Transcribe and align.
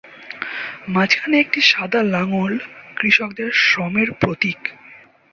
মাঝখানে 0.87 1.35
একটি 1.39 1.59
সাদা 1.61 2.01
লাঙল 2.05 2.53
কৃষকদের 2.97 3.49
শ্রমের 3.61 4.09
প্রতীক। 4.13 4.59